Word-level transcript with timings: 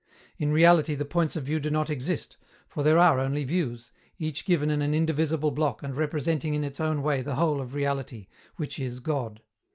In 0.39 0.51
reality 0.51 0.95
the 0.95 1.05
points 1.05 1.35
of 1.35 1.43
view 1.43 1.59
do 1.59 1.69
not 1.69 1.87
exist, 1.87 2.37
for 2.67 2.81
there 2.81 2.97
are 2.97 3.19
only 3.19 3.43
views, 3.43 3.91
each 4.17 4.45
given 4.45 4.71
in 4.71 4.81
an 4.81 4.95
indivisible 4.95 5.51
block 5.51 5.83
and 5.83 5.95
representing 5.95 6.55
in 6.55 6.63
its 6.63 6.79
own 6.79 7.03
way 7.03 7.21
the 7.21 7.35
whole 7.35 7.61
of 7.61 7.75
reality, 7.75 8.25
which 8.55 8.79
is 8.79 8.99
God. 8.99 9.43